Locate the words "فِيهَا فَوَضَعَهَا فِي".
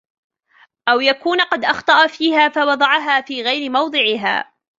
2.07-3.43